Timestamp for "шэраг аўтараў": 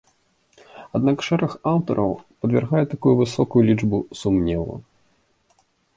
1.27-2.11